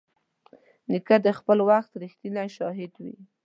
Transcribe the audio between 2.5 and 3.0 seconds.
شاهد